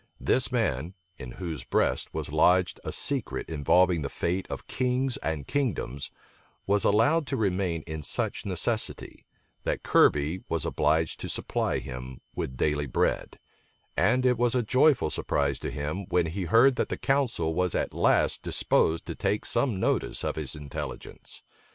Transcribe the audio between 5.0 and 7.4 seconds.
and kingdoms, was allowed to